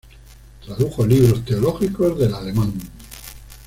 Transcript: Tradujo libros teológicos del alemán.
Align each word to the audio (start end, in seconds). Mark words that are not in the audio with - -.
Tradujo 0.65 1.05
libros 1.05 1.45
teológicos 1.45 2.17
del 2.17 2.33
alemán. 2.33 2.73